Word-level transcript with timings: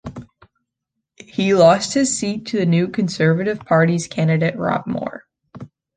He 1.27 1.53
lost 1.53 1.93
his 1.93 2.17
seat 2.17 2.47
to 2.47 2.57
the 2.57 2.65
new 2.65 2.87
Conservative 2.87 3.59
Party's 3.59 4.07
candidate 4.07 4.57
Rob 4.57 4.87
Moore. 4.87 5.25